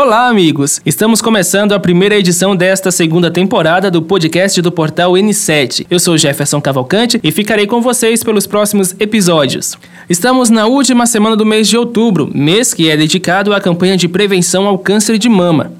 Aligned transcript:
Olá, 0.00 0.28
amigos! 0.28 0.80
Estamos 0.86 1.20
começando 1.20 1.72
a 1.72 1.80
primeira 1.80 2.16
edição 2.16 2.54
desta 2.54 2.88
segunda 2.92 3.32
temporada 3.32 3.90
do 3.90 4.00
podcast 4.00 4.62
do 4.62 4.70
portal 4.70 5.14
N7. 5.14 5.88
Eu 5.90 5.98
sou 5.98 6.16
Jefferson 6.16 6.60
Cavalcante 6.60 7.18
e 7.20 7.32
ficarei 7.32 7.66
com 7.66 7.82
vocês 7.82 8.22
pelos 8.22 8.46
próximos 8.46 8.94
episódios. 9.00 9.76
Estamos 10.08 10.50
na 10.50 10.66
última 10.66 11.04
semana 11.04 11.34
do 11.34 11.44
mês 11.44 11.66
de 11.66 11.76
outubro, 11.76 12.30
mês 12.32 12.72
que 12.72 12.88
é 12.88 12.96
dedicado 12.96 13.52
à 13.52 13.60
campanha 13.60 13.96
de 13.96 14.06
prevenção 14.06 14.68
ao 14.68 14.78
câncer 14.78 15.18
de 15.18 15.28
mama. 15.28 15.72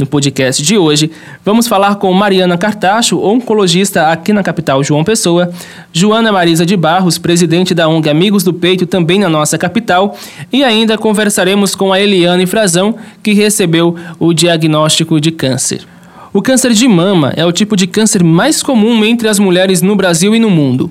No 0.00 0.06
podcast 0.06 0.62
de 0.62 0.78
hoje, 0.78 1.10
vamos 1.44 1.68
falar 1.68 1.96
com 1.96 2.10
Mariana 2.10 2.56
Cartacho, 2.56 3.22
oncologista 3.22 4.06
aqui 4.06 4.32
na 4.32 4.42
capital 4.42 4.82
João 4.82 5.04
Pessoa, 5.04 5.52
Joana 5.92 6.32
Marisa 6.32 6.64
de 6.64 6.74
Barros, 6.74 7.18
presidente 7.18 7.74
da 7.74 7.86
ONG 7.86 8.08
Amigos 8.08 8.42
do 8.42 8.54
Peito, 8.54 8.86
também 8.86 9.18
na 9.18 9.28
nossa 9.28 9.58
capital, 9.58 10.16
e 10.50 10.64
ainda 10.64 10.96
conversaremos 10.96 11.74
com 11.74 11.92
a 11.92 12.00
Eliane 12.00 12.46
Frazão, 12.46 12.94
que 13.22 13.34
recebeu 13.34 13.94
o 14.18 14.32
diagnóstico 14.32 15.20
de 15.20 15.30
câncer. 15.30 15.86
O 16.32 16.40
câncer 16.40 16.72
de 16.72 16.88
mama 16.88 17.34
é 17.36 17.44
o 17.44 17.52
tipo 17.52 17.76
de 17.76 17.86
câncer 17.86 18.24
mais 18.24 18.62
comum 18.62 19.04
entre 19.04 19.28
as 19.28 19.38
mulheres 19.38 19.82
no 19.82 19.94
Brasil 19.94 20.34
e 20.34 20.38
no 20.38 20.48
mundo. 20.48 20.90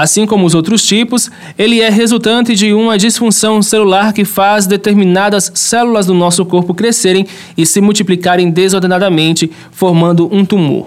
Assim 0.00 0.24
como 0.24 0.46
os 0.46 0.54
outros 0.54 0.82
tipos, 0.82 1.30
ele 1.58 1.82
é 1.82 1.90
resultante 1.90 2.54
de 2.54 2.72
uma 2.72 2.96
disfunção 2.96 3.60
celular 3.60 4.14
que 4.14 4.24
faz 4.24 4.66
determinadas 4.66 5.52
células 5.54 6.06
do 6.06 6.14
nosso 6.14 6.42
corpo 6.46 6.72
crescerem 6.72 7.26
e 7.54 7.66
se 7.66 7.82
multiplicarem 7.82 8.50
desordenadamente, 8.50 9.50
formando 9.70 10.26
um 10.34 10.42
tumor. 10.42 10.86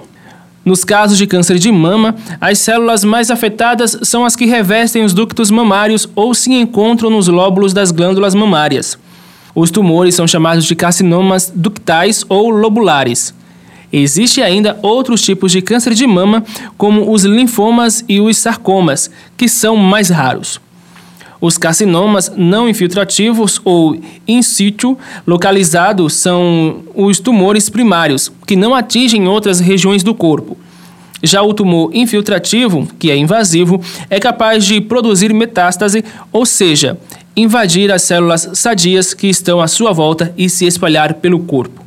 Nos 0.65 0.83
casos 0.83 1.15
de 1.15 1.27
câncer 1.27 1.59
de 1.59 1.71
mama, 1.71 2.15
as 2.41 2.57
células 2.57 3.03
mais 3.03 3.29
afetadas 3.29 3.95
são 4.01 4.25
as 4.25 4.35
que 4.35 4.47
revestem 4.47 5.03
os 5.03 5.13
ductos 5.13 5.51
mamários 5.51 6.09
ou 6.15 6.33
se 6.33 6.51
encontram 6.51 7.11
nos 7.11 7.27
lóbulos 7.27 7.71
das 7.71 7.91
glândulas 7.91 8.33
mamárias. 8.33 8.97
Os 9.53 9.69
tumores 9.69 10.15
são 10.15 10.27
chamados 10.27 10.65
de 10.65 10.73
carcinomas 10.73 11.53
ductais 11.55 12.25
ou 12.27 12.49
lobulares. 12.49 13.31
Existem 13.95 14.43
ainda 14.43 14.79
outros 14.81 15.21
tipos 15.21 15.51
de 15.51 15.61
câncer 15.61 15.93
de 15.93 16.07
mama, 16.07 16.43
como 16.75 17.13
os 17.13 17.23
linfomas 17.25 18.03
e 18.09 18.19
os 18.19 18.39
sarcomas, 18.39 19.11
que 19.37 19.47
são 19.47 19.75
mais 19.75 20.09
raros. 20.09 20.59
Os 21.39 21.59
carcinomas 21.59 22.31
não 22.35 22.67
infiltrativos 22.67 23.61
ou 23.63 23.95
in 24.27 24.41
situ 24.41 24.97
localizados 25.27 26.13
são 26.13 26.81
os 26.95 27.19
tumores 27.19 27.69
primários, 27.69 28.31
que 28.47 28.55
não 28.55 28.73
atingem 28.73 29.27
outras 29.27 29.59
regiões 29.59 30.01
do 30.01 30.15
corpo. 30.15 30.57
Já 31.21 31.43
o 31.43 31.53
tumor 31.53 31.91
infiltrativo, 31.93 32.87
que 32.97 33.11
é 33.11 33.15
invasivo, 33.15 33.79
é 34.09 34.19
capaz 34.19 34.65
de 34.65 34.81
produzir 34.81 35.33
metástase, 35.33 36.03
ou 36.31 36.47
seja, 36.47 36.97
invadir 37.35 37.91
as 37.91 38.01
células 38.01 38.49
sadias 38.53 39.13
que 39.13 39.27
estão 39.27 39.61
à 39.61 39.67
sua 39.67 39.93
volta 39.93 40.33
e 40.35 40.49
se 40.49 40.65
espalhar 40.65 41.13
pelo 41.15 41.39
corpo. 41.39 41.83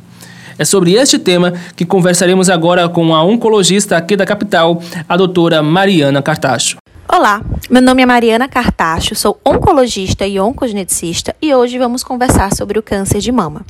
É 0.59 0.65
sobre 0.65 0.93
este 0.93 1.19
tema 1.19 1.53
que 1.75 1.85
conversaremos 1.85 2.49
agora 2.49 2.89
com 2.89 3.13
a 3.13 3.23
oncologista 3.23 3.95
aqui 3.95 4.15
da 4.15 4.25
capital, 4.25 4.81
a 5.07 5.15
doutora 5.15 5.61
Mariana 5.61 6.21
Cartacho. 6.21 6.77
Olá, 7.07 7.41
meu 7.69 7.81
nome 7.81 8.01
é 8.01 8.05
Mariana 8.05 8.47
Cartacho, 8.47 9.13
sou 9.13 9.39
oncologista 9.45 10.25
e 10.25 10.39
oncogeneticista 10.39 11.35
e 11.39 11.53
hoje 11.53 11.77
vamos 11.77 12.03
conversar 12.03 12.53
sobre 12.55 12.79
o 12.79 12.83
câncer 12.83 13.19
de 13.19 13.31
mama. 13.31 13.63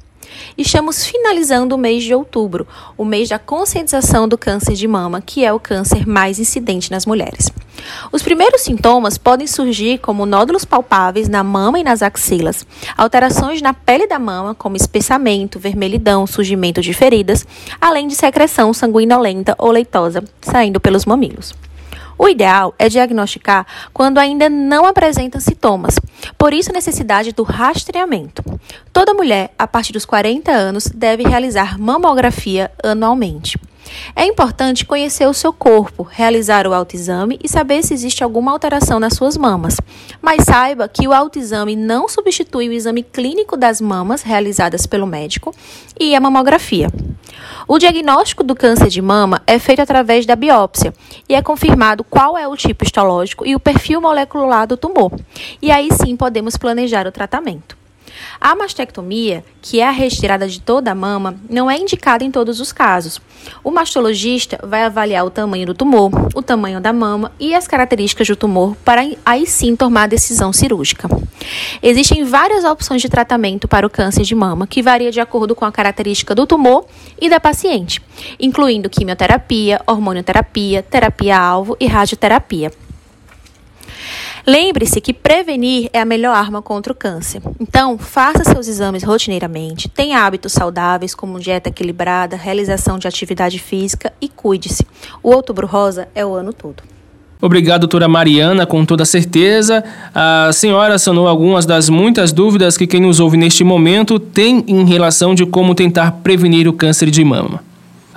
Estamos 0.57 1.05
finalizando 1.05 1.75
o 1.75 1.77
mês 1.77 2.03
de 2.03 2.13
outubro, 2.13 2.67
o 2.97 3.05
mês 3.05 3.29
da 3.29 3.37
conscientização 3.37 4.27
do 4.27 4.37
câncer 4.37 4.73
de 4.73 4.87
mama, 4.87 5.21
que 5.21 5.45
é 5.45 5.53
o 5.53 5.59
câncer 5.59 6.07
mais 6.07 6.39
incidente 6.39 6.91
nas 6.91 7.05
mulheres. 7.05 7.51
Os 8.11 8.23
primeiros 8.23 8.61
sintomas 8.61 9.17
podem 9.17 9.47
surgir 9.47 9.99
como 9.99 10.25
nódulos 10.25 10.65
palpáveis 10.65 11.29
na 11.29 11.43
mama 11.43 11.79
e 11.79 11.83
nas 11.83 12.01
axilas, 12.01 12.65
alterações 12.97 13.61
na 13.61 13.73
pele 13.73 14.07
da 14.07 14.19
mama, 14.19 14.55
como 14.55 14.75
espessamento, 14.75 15.59
vermelhidão, 15.59 16.25
surgimento 16.25 16.81
de 16.81 16.93
feridas, 16.93 17.45
além 17.79 18.07
de 18.07 18.15
secreção 18.15 18.73
sanguinolenta 18.73 19.55
ou 19.57 19.71
leitosa 19.71 20.23
saindo 20.41 20.79
pelos 20.79 21.05
mamilos. 21.05 21.53
O 22.17 22.27
ideal 22.27 22.73
é 22.79 22.89
diagnosticar 22.89 23.65
quando 23.93 24.17
ainda 24.17 24.49
não 24.49 24.85
apresenta 24.85 25.39
sintomas, 25.39 25.99
por 26.37 26.53
isso 26.53 26.71
a 26.71 26.73
necessidade 26.73 27.31
do 27.31 27.43
rastreamento. 27.43 28.43
Toda 28.91 29.13
mulher 29.13 29.53
a 29.57 29.67
partir 29.67 29.93
dos 29.93 30.05
40 30.05 30.51
anos 30.51 30.87
deve 30.87 31.23
realizar 31.23 31.77
mamografia 31.77 32.71
anualmente. 32.83 33.59
É 34.15 34.25
importante 34.25 34.85
conhecer 34.85 35.27
o 35.27 35.33
seu 35.33 35.53
corpo, 35.53 36.03
realizar 36.03 36.67
o 36.67 36.73
autoexame 36.73 37.39
e 37.43 37.47
saber 37.47 37.83
se 37.83 37.93
existe 37.93 38.23
alguma 38.23 38.51
alteração 38.51 38.99
nas 38.99 39.13
suas 39.13 39.37
mamas. 39.37 39.77
Mas 40.21 40.43
saiba 40.43 40.87
que 40.87 41.07
o 41.07 41.13
autoexame 41.13 41.75
não 41.75 42.07
substitui 42.07 42.69
o 42.69 42.73
exame 42.73 43.03
clínico 43.03 43.55
das 43.55 43.79
mamas 43.79 44.21
realizadas 44.21 44.85
pelo 44.85 45.07
médico 45.07 45.53
e 45.99 46.15
a 46.15 46.19
mamografia. 46.19 46.89
O 47.67 47.77
diagnóstico 47.77 48.43
do 48.43 48.55
câncer 48.55 48.87
de 48.87 49.01
mama 49.01 49.41
é 49.45 49.59
feito 49.59 49.81
através 49.81 50.25
da 50.25 50.35
biópsia 50.35 50.93
e 51.27 51.35
é 51.35 51.41
confirmado 51.41 52.03
qual 52.03 52.37
é 52.37 52.47
o 52.47 52.55
tipo 52.55 52.83
histológico 52.83 53.45
e 53.45 53.55
o 53.55 53.59
perfil 53.59 54.01
molecular 54.01 54.65
do 54.65 54.77
tumor. 54.77 55.11
E 55.61 55.71
aí 55.71 55.89
sim 55.91 56.15
podemos 56.15 56.55
planejar 56.57 57.05
o 57.07 57.11
tratamento. 57.11 57.77
A 58.39 58.55
mastectomia, 58.55 59.43
que 59.61 59.79
é 59.79 59.87
a 59.87 59.91
retirada 59.91 60.47
de 60.47 60.61
toda 60.61 60.91
a 60.91 60.95
mama, 60.95 61.35
não 61.49 61.69
é 61.69 61.77
indicada 61.77 62.23
em 62.23 62.31
todos 62.31 62.59
os 62.59 62.71
casos. 62.71 63.19
O 63.63 63.71
mastologista 63.71 64.59
vai 64.63 64.83
avaliar 64.83 65.25
o 65.25 65.31
tamanho 65.31 65.65
do 65.65 65.73
tumor, 65.73 66.11
o 66.35 66.41
tamanho 66.41 66.79
da 66.79 66.93
mama 66.93 67.31
e 67.39 67.55
as 67.55 67.67
características 67.67 68.27
do 68.27 68.35
tumor 68.35 68.75
para 68.85 69.01
aí 69.25 69.47
sim 69.47 69.75
tomar 69.75 70.03
a 70.03 70.07
decisão 70.07 70.53
cirúrgica. 70.53 71.09
Existem 71.81 72.23
várias 72.23 72.63
opções 72.63 73.01
de 73.01 73.09
tratamento 73.09 73.67
para 73.67 73.87
o 73.87 73.89
câncer 73.89 74.23
de 74.23 74.35
mama, 74.35 74.67
que 74.67 74.81
varia 74.81 75.11
de 75.11 75.19
acordo 75.19 75.55
com 75.55 75.65
a 75.65 75.71
característica 75.71 76.35
do 76.35 76.45
tumor 76.45 76.85
e 77.19 77.29
da 77.29 77.39
paciente, 77.39 78.01
incluindo 78.39 78.89
quimioterapia, 78.89 79.81
hormonioterapia, 79.87 80.83
terapia-alvo 80.83 81.75
e 81.79 81.87
radioterapia. 81.87 82.71
Lembre-se 84.49 85.01
que 85.01 85.13
prevenir 85.13 85.89
é 85.91 85.99
a 85.99 86.05
melhor 86.05 86.33
arma 86.33 86.61
contra 86.61 86.93
o 86.93 86.95
câncer. 86.95 87.41
Então, 87.59 87.97
faça 87.97 88.45
seus 88.45 88.69
exames 88.69 89.03
rotineiramente, 89.03 89.89
tenha 89.89 90.25
hábitos 90.25 90.53
saudáveis 90.53 91.13
como 91.13 91.37
dieta 91.37 91.67
equilibrada, 91.67 92.37
realização 92.37 92.97
de 92.97 93.09
atividade 93.09 93.59
física 93.59 94.13
e 94.21 94.29
cuide-se. 94.29 94.87
O 95.21 95.31
Outubro 95.31 95.67
Rosa 95.67 96.07
é 96.15 96.25
o 96.25 96.33
ano 96.33 96.53
todo. 96.53 96.81
Obrigado, 97.41 97.81
doutora 97.81 98.07
Mariana, 98.07 98.65
com 98.65 98.85
toda 98.85 99.03
certeza. 99.03 99.83
A 100.15 100.49
senhora 100.53 100.97
sanou 100.97 101.27
algumas 101.27 101.65
das 101.65 101.89
muitas 101.89 102.31
dúvidas 102.31 102.77
que 102.77 102.87
quem 102.87 103.01
nos 103.01 103.19
ouve 103.19 103.35
neste 103.35 103.65
momento 103.65 104.17
tem 104.17 104.63
em 104.65 104.85
relação 104.85 105.35
de 105.35 105.45
como 105.45 105.75
tentar 105.75 106.11
prevenir 106.23 106.69
o 106.69 106.73
câncer 106.73 107.11
de 107.11 107.21
mama. 107.21 107.61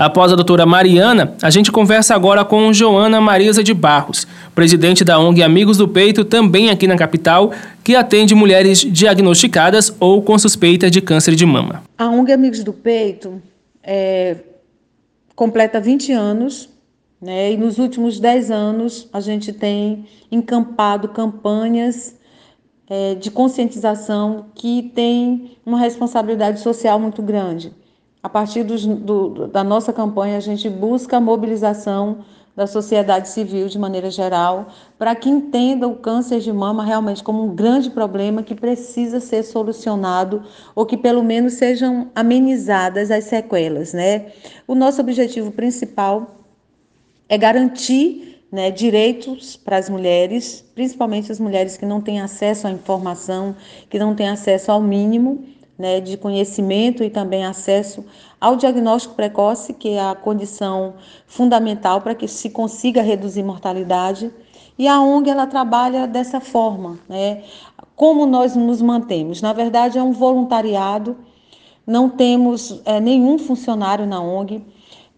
Após 0.01 0.33
a 0.33 0.35
doutora 0.35 0.65
Mariana, 0.65 1.35
a 1.43 1.51
gente 1.51 1.71
conversa 1.71 2.15
agora 2.15 2.43
com 2.43 2.73
Joana 2.73 3.21
Marisa 3.21 3.63
de 3.63 3.75
Barros, 3.75 4.27
presidente 4.55 5.05
da 5.05 5.19
ONG 5.19 5.43
Amigos 5.43 5.77
do 5.77 5.87
Peito, 5.87 6.25
também 6.25 6.71
aqui 6.71 6.87
na 6.87 6.97
capital, 6.97 7.53
que 7.85 7.95
atende 7.95 8.35
mulheres 8.35 8.79
diagnosticadas 8.79 9.95
ou 10.01 10.23
com 10.23 10.39
suspeita 10.39 10.91
de 10.91 11.03
câncer 11.03 11.35
de 11.35 11.45
mama. 11.45 11.83
A 11.99 12.09
ONG 12.09 12.33
Amigos 12.33 12.65
do 12.65 12.73
Peito 12.73 13.43
é, 13.83 14.39
completa 15.37 15.79
20 15.79 16.13
anos, 16.13 16.71
né, 17.21 17.53
e 17.53 17.59
nos 17.59 17.77
últimos 17.77 18.19
10 18.19 18.51
anos 18.51 19.07
a 19.13 19.21
gente 19.21 19.53
tem 19.53 20.07
encampado 20.33 21.09
campanhas 21.09 22.17
é, 22.89 23.17
de 23.17 23.31
conscientização 23.31 24.47
que 24.55 24.91
tem 24.95 25.59
uma 25.67 25.79
responsabilidade 25.79 26.61
social 26.61 26.99
muito 26.99 27.21
grande. 27.21 27.71
A 28.23 28.29
partir 28.29 28.65
dos, 28.65 28.85
do, 28.85 29.47
da 29.49 29.65
nossa 29.65 29.93
campanha, 29.93 30.37
a 30.37 30.41
gente 30.41 30.69
busca 30.69 31.17
a 31.17 31.21
mobilização 31.21 32.19
da 32.55 32.67
sociedade 32.67 33.29
civil 33.29 33.69
de 33.69 33.79
maneira 33.79 34.11
geral, 34.11 34.69
para 34.99 35.15
que 35.15 35.31
entenda 35.31 35.89
o 35.89 35.97
câncer 35.97 36.41
de 36.41 36.53
mama 36.53 36.85
realmente 36.85 37.25
como 37.25 37.45
um 37.45 37.55
grande 37.55 37.89
problema 37.89 38.43
que 38.43 38.55
precisa 38.55 39.21
ser 39.21 39.45
solucionado 39.45 40.43
ou 40.75 40.85
que 40.85 40.97
pelo 40.97 41.23
menos 41.23 41.55
sejam 41.55 42.11
amenizadas 42.15 43.11
as 43.11 43.25
sequelas, 43.25 43.95
né? 43.95 44.33
O 44.67 44.75
nosso 44.75 45.01
objetivo 45.01 45.53
principal 45.53 46.37
é 47.29 47.39
garantir 47.39 48.45
né, 48.53 48.71
direitos 48.71 49.57
para 49.57 49.79
as 49.79 49.89
mulheres, 49.89 50.63
principalmente 50.75 51.33
as 51.33 51.39
mulheres 51.39 51.77
que 51.77 51.87
não 51.87 52.01
têm 52.01 52.21
acesso 52.21 52.67
à 52.67 52.71
informação, 52.71 53.57
que 53.89 53.99
não 53.99 54.15
têm 54.15 54.29
acesso 54.29 54.71
ao 54.73 54.83
mínimo 54.83 55.47
né, 55.81 55.99
de 55.99 56.17
conhecimento 56.17 57.03
e 57.03 57.09
também 57.09 57.45
acesso 57.45 58.05
ao 58.39 58.55
diagnóstico 58.55 59.15
precoce, 59.15 59.73
que 59.73 59.91
é 59.91 60.01
a 60.01 60.15
condição 60.15 60.95
fundamental 61.27 62.03
para 62.03 62.15
que 62.15 62.29
se 62.29 62.51
consiga 62.51 63.01
reduzir 63.03 63.43
mortalidade. 63.43 64.31
E 64.79 64.87
a 64.87 65.01
ONG 65.01 65.31
ela 65.31 65.47
trabalha 65.47 66.07
dessa 66.07 66.41
forma, 66.41 66.99
né? 67.09 67.43
Como 67.97 68.25
nós 68.25 68.55
nos 68.57 68.81
mantemos? 68.81 69.43
Na 69.43 69.53
verdade, 69.53 69.99
é 69.99 70.03
um 70.03 70.13
voluntariado. 70.13 71.17
Não 71.87 72.09
temos 72.09 72.81
é, 72.85 73.01
nenhum 73.01 73.39
funcionário 73.39 74.07
na 74.07 74.21
ONG. 74.21 74.65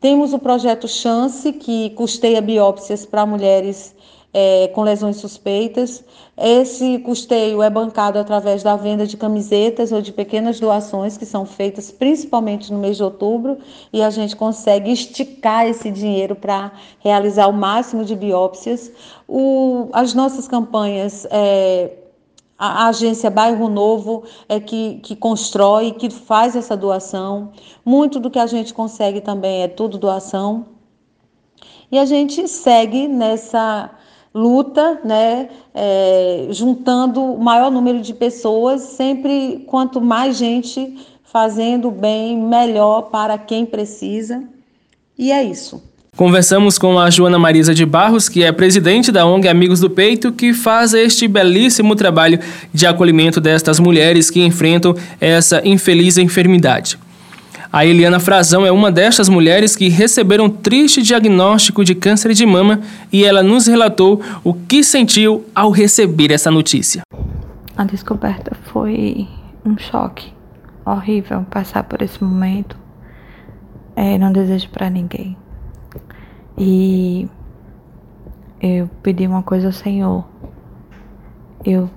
Temos 0.00 0.32
o 0.32 0.38
projeto 0.38 0.88
Chance, 0.88 1.52
que 1.52 1.90
custeia 1.90 2.40
biópsias 2.40 3.06
para 3.06 3.24
mulheres 3.24 3.94
é, 4.32 4.69
com 4.69 4.82
lesões 4.82 5.17
suspeitas. 5.17 6.02
Esse 6.37 6.99
custeio 7.00 7.62
é 7.62 7.69
bancado 7.69 8.19
através 8.19 8.62
da 8.62 8.76
venda 8.76 9.06
de 9.06 9.17
camisetas 9.17 9.93
ou 9.93 10.00
de 10.00 10.12
pequenas 10.12 10.58
doações 10.58 11.17
que 11.19 11.26
são 11.26 11.44
feitas 11.44 11.90
principalmente 11.90 12.73
no 12.73 12.79
mês 12.79 12.96
de 12.96 13.02
outubro 13.02 13.58
e 13.93 14.02
a 14.02 14.11
gente 14.11 14.34
consegue 14.34 14.90
esticar 14.90 15.67
esse 15.67 15.90
dinheiro 15.90 16.34
para 16.34 16.73
realizar 17.00 17.46
o 17.49 17.52
máximo 17.52 18.05
de 18.05 18.17
biópsias. 18.17 18.90
O, 19.29 19.88
as 19.93 20.14
nossas 20.14 20.49
campanhas 20.49 21.26
é, 21.31 21.90
a, 22.58 22.87
agência 22.87 23.29
Bairro 23.29 23.69
Novo 23.69 24.23
é 24.49 24.61
que, 24.61 25.00
que 25.02 25.17
constrói, 25.17 25.93
que 25.93 26.08
faz 26.08 26.55
essa 26.55 26.76
doação. 26.76 27.50
Muito 27.84 28.20
do 28.20 28.31
que 28.31 28.38
a 28.38 28.46
gente 28.46 28.73
consegue 28.73 29.20
também 29.20 29.62
é 29.62 29.69
tudo 29.69 29.99
doação. 29.99 30.67
E 31.90 31.99
a 31.99 32.05
gente 32.05 32.46
segue 32.49 33.06
nessa 33.08 33.90
luta, 34.34 35.00
né, 35.05 35.49
é, 35.75 36.46
juntando 36.50 37.23
o 37.23 37.43
maior 37.43 37.70
número 37.70 38.00
de 38.00 38.14
pessoas, 38.14 38.81
sempre 38.81 39.64
quanto 39.67 40.00
mais 40.00 40.37
gente 40.37 40.99
fazendo 41.25 41.90
bem, 41.90 42.37
melhor 42.37 43.02
para 43.02 43.38
quem 43.38 43.64
precisa. 43.64 44.43
E 45.19 45.32
é 45.32 45.43
isso. 45.43 45.82
Conversamos 46.14 46.76
com 46.76 46.99
a 46.99 47.08
Joana 47.08 47.38
Marisa 47.38 47.75
de 47.75 47.87
Barros, 47.87 48.29
que 48.29 48.44
é 48.44 48.52
presidente 48.52 49.11
da 49.11 49.25
ONG 49.25 49.49
Amigos 49.49 49.81
do 49.81 49.88
Peito, 49.88 50.31
que 50.31 50.52
faz 50.52 50.93
este 50.93 51.26
belíssimo 51.26 51.96
trabalho 51.96 52.38
de 52.73 52.87
acolhimento 52.87 53.40
destas 53.40 53.81
mulheres 53.81 54.29
que 54.29 54.44
enfrentam 54.44 54.94
essa 55.19 55.67
infeliz 55.67 56.19
enfermidade. 56.19 56.99
A 57.72 57.86
Eliana 57.86 58.20
Frazão 58.20 58.66
é 58.66 58.70
uma 58.70 58.92
destas 58.92 59.30
mulheres 59.30 59.74
que 59.74 59.88
receberam 59.88 60.50
triste 60.50 61.00
diagnóstico 61.00 61.82
de 61.82 61.94
câncer 61.94 62.34
de 62.34 62.44
mama 62.44 62.80
e 63.10 63.24
ela 63.24 63.42
nos 63.42 63.66
relatou 63.66 64.20
o 64.44 64.52
que 64.52 64.84
sentiu 64.84 65.46
ao 65.54 65.70
receber 65.70 66.30
essa 66.30 66.50
notícia. 66.50 67.00
A 67.74 67.84
descoberta 67.84 68.54
foi 68.64 69.26
um 69.64 69.78
choque 69.78 70.34
horrível 70.84 71.46
passar 71.50 71.84
por 71.84 72.02
esse 72.02 72.22
momento. 72.22 72.76
É, 73.96 74.19
não 74.19 74.30
desejo 74.30 74.69
para 74.69 74.90
ninguém. 74.90 75.34
E 76.58 77.26
eu 78.60 78.86
pedi 79.02 79.26
uma 79.26 79.42
coisa 79.42 79.69
ao 79.69 79.72
Senhor. 79.72 80.26
Eu 81.64 81.88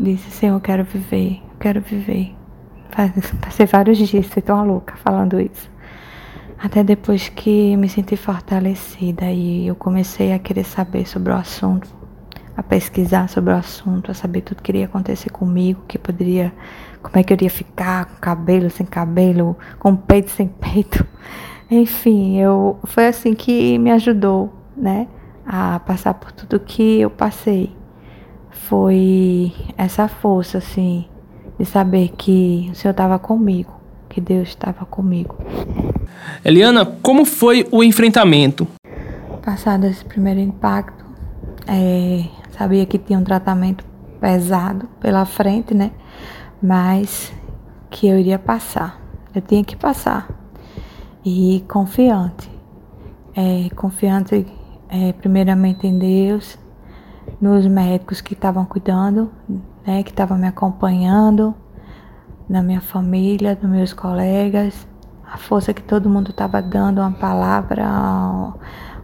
disse, 0.00 0.30
Senhor, 0.30 0.56
eu 0.56 0.60
quero 0.60 0.84
viver, 0.84 1.42
eu 1.52 1.58
quero 1.60 1.82
viver. 1.82 2.34
Passei 3.40 3.64
vários 3.66 3.96
dias, 3.96 4.26
fui 4.26 4.42
tão 4.42 4.64
louca 4.66 4.94
falando 4.96 5.40
isso. 5.40 5.70
Até 6.58 6.84
depois 6.84 7.28
que 7.28 7.76
me 7.76 7.88
senti 7.88 8.16
fortalecida 8.16 9.30
e 9.32 9.66
eu 9.66 9.74
comecei 9.74 10.32
a 10.32 10.38
querer 10.38 10.64
saber 10.64 11.08
sobre 11.08 11.32
o 11.32 11.34
assunto, 11.34 11.88
a 12.56 12.62
pesquisar 12.62 13.28
sobre 13.28 13.52
o 13.52 13.56
assunto, 13.56 14.10
a 14.10 14.14
saber 14.14 14.42
tudo 14.42 14.62
que 14.62 14.70
iria 14.70 14.84
acontecer 14.84 15.30
comigo, 15.30 15.82
que 15.88 15.98
poderia, 15.98 16.52
como 17.02 17.18
é 17.18 17.22
que 17.22 17.32
eu 17.32 17.34
iria 17.34 17.50
ficar, 17.50 18.04
com 18.04 18.16
cabelo, 18.20 18.70
sem 18.70 18.86
cabelo, 18.86 19.56
com 19.78 19.96
peito, 19.96 20.30
sem 20.30 20.46
peito. 20.46 21.04
Enfim, 21.70 22.38
eu 22.38 22.78
foi 22.84 23.06
assim 23.06 23.34
que 23.34 23.78
me 23.78 23.90
ajudou, 23.90 24.52
né, 24.76 25.08
a 25.46 25.80
passar 25.80 26.14
por 26.14 26.30
tudo 26.30 26.60
que 26.60 27.00
eu 27.00 27.10
passei. 27.10 27.74
Foi 28.50 29.52
essa 29.76 30.06
força 30.06 30.58
assim 30.58 31.06
de 31.62 31.68
saber 31.68 32.08
que 32.18 32.68
o 32.72 32.74
Senhor 32.74 32.90
estava 32.90 33.20
comigo, 33.20 33.72
que 34.08 34.20
Deus 34.20 34.48
estava 34.48 34.84
comigo. 34.84 35.36
Eliana, 36.44 36.84
como 36.84 37.24
foi 37.24 37.64
o 37.70 37.84
enfrentamento? 37.84 38.66
Passado 39.44 39.86
esse 39.86 40.04
primeiro 40.04 40.40
impacto, 40.40 41.04
é, 41.68 42.24
sabia 42.50 42.84
que 42.84 42.98
tinha 42.98 43.16
um 43.16 43.22
tratamento 43.22 43.84
pesado 44.20 44.88
pela 44.98 45.24
frente, 45.24 45.72
né? 45.72 45.92
Mas 46.60 47.32
que 47.90 48.08
eu 48.08 48.18
iria 48.18 48.40
passar. 48.40 49.00
Eu 49.32 49.40
tinha 49.40 49.62
que 49.62 49.76
passar 49.76 50.28
e 51.24 51.64
confiante. 51.68 52.50
É, 53.36 53.70
confiante 53.76 54.44
é, 54.88 55.12
primeiramente 55.12 55.86
em 55.86 55.96
Deus, 55.96 56.58
nos 57.40 57.64
médicos 57.68 58.20
que 58.20 58.34
estavam 58.34 58.64
cuidando, 58.64 59.30
né, 59.86 60.02
que 60.02 60.10
estavam 60.10 60.38
me 60.38 60.46
acompanhando, 60.46 61.54
na 62.48 62.62
minha 62.62 62.80
família, 62.80 63.58
nos 63.60 63.70
meus 63.70 63.92
colegas, 63.92 64.86
a 65.24 65.38
força 65.38 65.72
que 65.72 65.82
todo 65.82 66.10
mundo 66.10 66.30
estava 66.30 66.60
dando, 66.60 67.00
uma 67.00 67.12
palavra, 67.12 67.86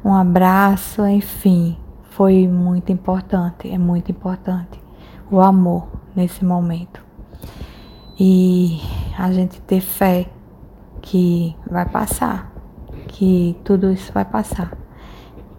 um 0.05 0.13
abraço, 0.13 1.07
enfim, 1.07 1.79
foi 2.11 2.47
muito 2.47 2.93
importante, 2.93 3.71
é 3.71 3.79
muito 3.79 4.11
importante 4.11 4.79
o 5.31 5.41
amor 5.41 5.89
nesse 6.15 6.45
momento. 6.45 7.03
E 8.21 8.81
a 9.17 9.33
gente 9.33 9.61
ter 9.63 9.81
fé 9.81 10.29
que 11.01 11.57
vai 11.71 11.87
passar, 11.87 12.53
que 13.07 13.57
tudo 13.65 13.91
isso 13.91 14.13
vai 14.13 14.25
passar 14.25 14.77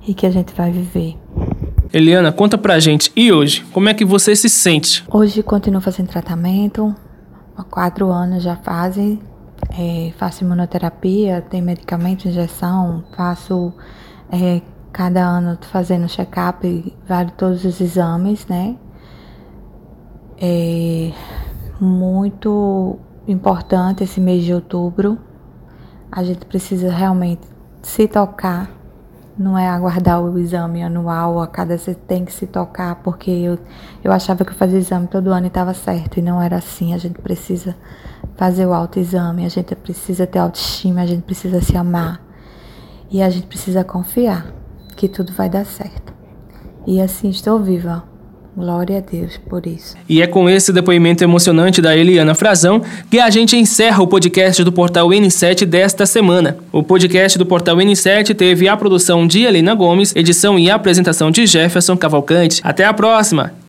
e 0.05 0.13
que 0.13 0.25
a 0.25 0.29
gente 0.29 0.53
vai 0.53 0.69
viver. 0.69 1.17
Eliana, 1.91 2.31
conta 2.31 2.55
pra 2.55 2.79
gente, 2.79 3.11
e 3.15 3.33
hoje, 3.33 3.65
como 3.71 3.89
é 3.89 3.95
que 3.95 4.05
você 4.05 4.35
se 4.35 4.47
sente? 4.47 5.03
Hoje 5.11 5.41
continuo 5.41 5.81
fazendo 5.81 6.07
tratamento, 6.07 6.95
há 7.57 7.63
quatro 7.63 8.11
anos 8.11 8.43
já 8.43 8.55
fazem, 8.57 9.19
é, 9.71 10.13
faço 10.15 10.43
imunoterapia, 10.43 11.41
tem 11.41 11.63
medicamento, 11.63 12.27
injeção, 12.27 13.03
faço 13.17 13.73
é, 14.31 14.61
cada 14.93 15.25
ano 15.25 15.57
fazendo 15.71 16.07
check-up, 16.07 16.95
vale 17.07 17.31
todos 17.31 17.65
os 17.65 17.81
exames, 17.81 18.45
né? 18.45 18.75
É 20.39 21.11
muito 21.81 22.99
importante 23.27 24.03
esse 24.03 24.21
mês 24.21 24.43
de 24.43 24.53
outubro, 24.53 25.17
a 26.11 26.23
gente 26.23 26.45
precisa 26.45 26.91
realmente 26.91 27.41
se 27.81 28.07
tocar, 28.07 28.69
não 29.39 29.57
é 29.57 29.69
aguardar 29.69 30.21
o 30.21 30.37
exame 30.37 30.83
anual, 30.83 31.41
a 31.41 31.47
cada 31.47 31.77
você 31.77 31.95
tem 31.95 32.25
que 32.25 32.33
se 32.33 32.45
tocar, 32.45 32.95
porque 32.95 33.31
eu, 33.31 33.57
eu 34.03 34.11
achava 34.11 34.43
que 34.43 34.51
eu 34.51 34.55
fazia 34.55 34.77
exame 34.77 35.07
todo 35.07 35.31
ano 35.31 35.45
e 35.45 35.47
estava 35.47 35.73
certo, 35.73 36.19
e 36.19 36.21
não 36.21 36.41
era 36.41 36.57
assim. 36.57 36.93
A 36.93 36.97
gente 36.97 37.21
precisa 37.21 37.73
fazer 38.35 38.65
o 38.65 38.73
autoexame, 38.73 39.45
a 39.45 39.49
gente 39.49 39.73
precisa 39.77 40.27
ter 40.27 40.39
autoestima, 40.39 41.01
a 41.01 41.05
gente 41.05 41.23
precisa 41.23 41.61
se 41.61 41.77
amar 41.77 42.21
e 43.09 43.21
a 43.21 43.29
gente 43.29 43.47
precisa 43.47 43.81
confiar 43.81 44.53
que 44.97 45.07
tudo 45.07 45.31
vai 45.31 45.49
dar 45.49 45.65
certo. 45.65 46.13
E 46.85 46.99
assim 47.01 47.29
estou 47.29 47.59
viva. 47.59 48.08
Glória 48.59 48.97
a 48.97 48.99
Deus 48.99 49.39
por 49.47 49.65
isso. 49.65 49.95
E 50.09 50.21
é 50.21 50.27
com 50.27 50.49
esse 50.49 50.73
depoimento 50.73 51.23
emocionante 51.23 51.81
da 51.81 51.95
Eliana 51.95 52.35
Frazão 52.35 52.81
que 53.09 53.17
a 53.17 53.29
gente 53.29 53.55
encerra 53.55 54.03
o 54.03 54.07
podcast 54.07 54.61
do 54.65 54.71
Portal 54.73 55.07
N7 55.07 55.63
desta 55.63 56.05
semana. 56.05 56.57
O 56.69 56.83
podcast 56.83 57.37
do 57.37 57.45
Portal 57.45 57.77
N7 57.77 58.35
teve 58.35 58.67
a 58.67 58.75
produção 58.75 59.25
de 59.25 59.43
Helena 59.43 59.73
Gomes, 59.73 60.13
edição 60.13 60.59
e 60.59 60.69
apresentação 60.69 61.31
de 61.31 61.47
Jefferson 61.47 61.95
Cavalcante. 61.95 62.59
Até 62.61 62.83
a 62.83 62.93
próxima! 62.93 63.53